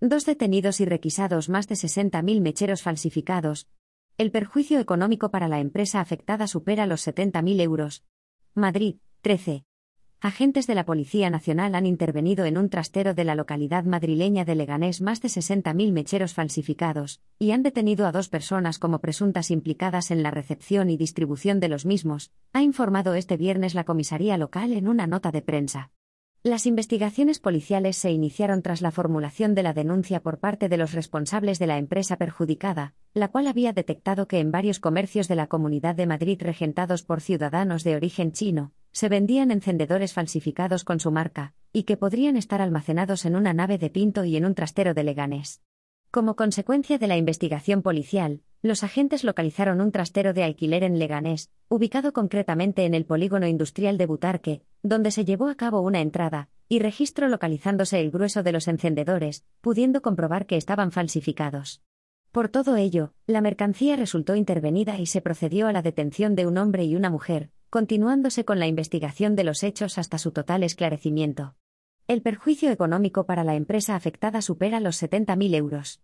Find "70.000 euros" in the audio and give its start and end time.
7.04-8.04, 75.02-75.96